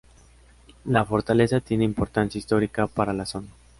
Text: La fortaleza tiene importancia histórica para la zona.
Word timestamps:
La 0.85 1.05
fortaleza 1.05 1.59
tiene 1.59 1.83
importancia 1.83 2.39
histórica 2.39 2.87
para 2.87 3.13
la 3.13 3.27
zona. 3.27 3.49